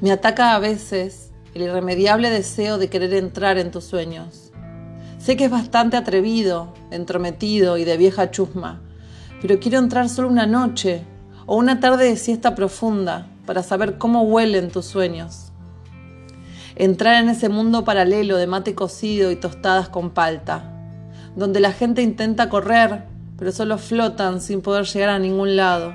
Me 0.00 0.10
ataca 0.10 0.54
a 0.54 0.58
veces 0.58 1.30
el 1.54 1.62
irremediable 1.62 2.28
deseo 2.28 2.78
de 2.78 2.90
querer 2.90 3.14
entrar 3.14 3.58
en 3.58 3.70
tus 3.70 3.84
sueños. 3.84 4.52
Sé 5.18 5.36
que 5.36 5.44
es 5.44 5.50
bastante 5.50 5.96
atrevido, 5.96 6.74
entrometido 6.90 7.78
y 7.78 7.84
de 7.84 7.96
vieja 7.96 8.30
chusma, 8.30 8.82
pero 9.40 9.60
quiero 9.60 9.78
entrar 9.78 10.08
solo 10.08 10.28
una 10.28 10.46
noche 10.46 11.04
o 11.46 11.56
una 11.56 11.78
tarde 11.80 12.06
de 12.06 12.16
siesta 12.16 12.54
profunda 12.54 13.28
para 13.46 13.62
saber 13.62 13.96
cómo 13.96 14.22
huelen 14.22 14.70
tus 14.70 14.84
sueños. 14.84 15.52
Entrar 16.74 17.22
en 17.22 17.30
ese 17.30 17.48
mundo 17.48 17.84
paralelo 17.84 18.36
de 18.36 18.48
mate 18.48 18.74
cocido 18.74 19.30
y 19.30 19.36
tostadas 19.36 19.88
con 19.88 20.10
palta, 20.10 20.72
donde 21.36 21.60
la 21.60 21.72
gente 21.72 22.02
intenta 22.02 22.48
correr, 22.48 23.04
pero 23.38 23.52
solo 23.52 23.78
flotan 23.78 24.40
sin 24.40 24.60
poder 24.60 24.86
llegar 24.86 25.10
a 25.10 25.18
ningún 25.20 25.56
lado. 25.56 25.94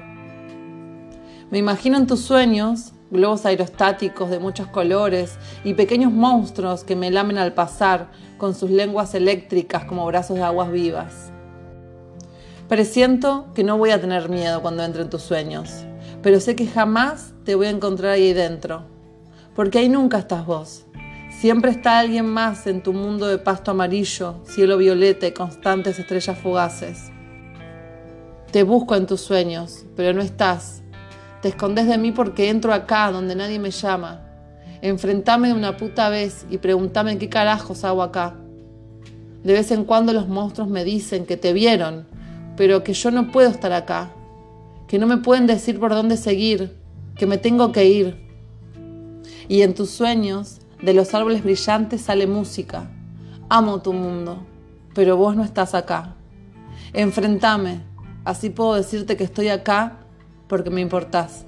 Me 1.51 1.57
imagino 1.57 1.97
en 1.97 2.07
tus 2.07 2.21
sueños 2.21 2.93
globos 3.11 3.45
aerostáticos 3.45 4.29
de 4.29 4.39
muchos 4.39 4.67
colores 4.67 5.37
y 5.63 5.73
pequeños 5.73 6.11
monstruos 6.11 6.83
que 6.83 6.95
me 6.95 7.11
lamen 7.11 7.37
al 7.37 7.53
pasar 7.53 8.11
con 8.37 8.55
sus 8.55 8.69
lenguas 8.69 9.15
eléctricas 9.15 9.85
como 9.85 10.05
brazos 10.05 10.37
de 10.37 10.43
aguas 10.43 10.71
vivas. 10.71 11.31
Presiento 12.67 13.47
que 13.55 13.63
no 13.63 13.77
voy 13.77 13.89
a 13.89 13.99
tener 13.99 14.29
miedo 14.29 14.61
cuando 14.61 14.83
entre 14.83 15.01
en 15.01 15.09
tus 15.09 15.23
sueños, 15.23 15.85
pero 16.21 16.39
sé 16.39 16.55
que 16.55 16.67
jamás 16.67 17.33
te 17.43 17.55
voy 17.55 17.67
a 17.67 17.71
encontrar 17.71 18.11
ahí 18.11 18.31
dentro, 18.33 18.83
porque 19.55 19.79
ahí 19.79 19.89
nunca 19.89 20.19
estás 20.19 20.45
vos. 20.45 20.85
Siempre 21.39 21.71
está 21.71 21.99
alguien 21.99 22.27
más 22.27 22.67
en 22.67 22.83
tu 22.83 22.93
mundo 22.93 23.27
de 23.27 23.37
pasto 23.37 23.71
amarillo, 23.71 24.35
cielo 24.43 24.77
violeta 24.77 25.25
y 25.25 25.31
constantes 25.31 25.97
estrellas 25.97 26.37
fugaces. 26.37 27.11
Te 28.51 28.63
busco 28.63 28.95
en 28.95 29.05
tus 29.05 29.21
sueños, 29.21 29.85
pero 29.95 30.13
no 30.13 30.21
estás. 30.21 30.83
Te 31.41 31.47
escondes 31.49 31.87
de 31.87 31.97
mí 31.97 32.11
porque 32.11 32.49
entro 32.49 32.73
acá 32.73 33.11
donde 33.11 33.33
nadie 33.33 33.59
me 33.59 33.71
llama. 33.71 34.21
Enfrentame 34.81 35.53
una 35.53 35.77
puta 35.77 36.09
vez 36.09 36.45
y 36.49 36.57
pregúntame 36.57 37.17
qué 37.17 37.29
carajos 37.29 37.85
hago 37.85 38.03
acá. 38.03 38.35
De 39.43 39.53
vez 39.53 39.71
en 39.71 39.85
cuando 39.85 40.11
los 40.11 40.27
monstruos 40.27 40.69
me 40.69 40.83
dicen 40.83 41.25
que 41.25 41.37
te 41.37 41.53
vieron, 41.53 42.07
pero 42.57 42.83
que 42.83 42.93
yo 42.93 43.09
no 43.09 43.31
puedo 43.31 43.49
estar 43.49 43.71
acá, 43.71 44.11
que 44.87 44.99
no 44.99 45.07
me 45.07 45.17
pueden 45.17 45.47
decir 45.47 45.79
por 45.79 45.91
dónde 45.91 46.17
seguir, 46.17 46.75
que 47.15 47.25
me 47.25 47.37
tengo 47.37 47.71
que 47.71 47.85
ir. 47.85 48.27
Y 49.47 49.61
en 49.61 49.73
tus 49.73 49.91
sueños, 49.91 50.59
de 50.81 50.93
los 50.93 51.13
árboles 51.13 51.43
brillantes 51.43 52.01
sale 52.01 52.27
música. 52.27 52.89
Amo 53.47 53.81
tu 53.81 53.93
mundo, 53.93 54.45
pero 54.93 55.15
vos 55.15 55.37
no 55.37 55.43
estás 55.45 55.73
acá. 55.73 56.15
Enfrentame, 56.91 57.81
así 58.25 58.49
puedo 58.49 58.75
decirte 58.75 59.15
que 59.15 59.23
estoy 59.23 59.47
acá 59.47 59.99
porque 60.49 60.69
me 60.69 60.81
importás. 60.81 61.45